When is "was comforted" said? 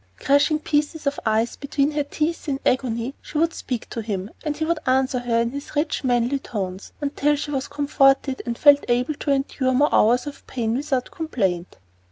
7.51-8.41